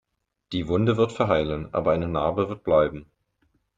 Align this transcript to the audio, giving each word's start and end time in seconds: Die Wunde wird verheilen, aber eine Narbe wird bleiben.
Die 0.51 0.67
Wunde 0.67 0.97
wird 0.97 1.11
verheilen, 1.11 1.71
aber 1.75 1.91
eine 1.91 2.07
Narbe 2.07 2.49
wird 2.49 2.63
bleiben. 2.63 3.05